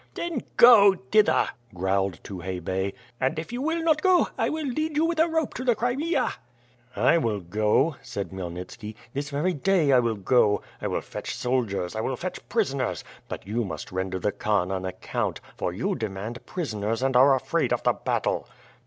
"Then 0.15 0.41
go 0.57 0.95
thither," 1.11 1.49
growled 1.75 2.23
Tukhay 2.23 2.59
Bey, 2.59 2.95
and 3.19 3.37
if 3.37 3.53
you 3.53 3.61
will 3.61 3.83
not 3.83 4.01
go, 4.01 4.29
I 4.35 4.49
will 4.49 4.65
lead 4.65 4.97
you 4.97 5.05
with 5.05 5.19
a 5.19 5.27
rope 5.27 5.53
to 5.53 5.63
the 5.63 5.75
Crimea." 5.75 6.33
"I 6.95 7.19
will 7.19 7.39
go," 7.39 7.97
said 8.01 8.31
Khmyelnitski. 8.31 8.95
"This 9.13 9.29
very 9.29 9.53
day 9.53 9.91
I 9.91 9.99
will 9.99 10.15
go! 10.15 10.63
I 10.81 10.87
will 10.87 11.01
fetch 11.01 11.35
soldiers, 11.35 11.95
I 11.95 12.01
will 12.01 12.15
fetch 12.15 12.39
prisoners; 12.49 13.03
but 13.29 13.45
you 13.45 13.63
must 13.63 13.91
render 13.91 14.17
the 14.17 14.31
Khan 14.31 14.71
an 14.71 14.85
account, 14.85 15.39
for 15.55 15.71
you 15.71 15.93
demand 15.93 16.47
prisoners 16.47 17.03
and 17.03 17.15
are 17.15 17.35
afraid 17.35 17.71
of 17.71 17.83
the 17.83 17.93
battle. 17.93 18.47